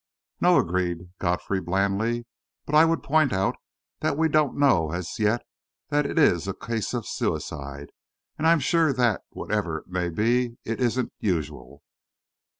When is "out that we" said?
3.31-4.29